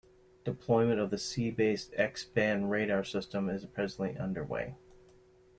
Deployment 0.45 0.99
of 0.99 1.11
the 1.11 1.17
Sea-based 1.19 1.93
X-band 1.95 2.71
Radar 2.71 3.03
system 3.03 3.51
is 3.51 3.67
presently 3.67 4.17
underway. 4.17 4.73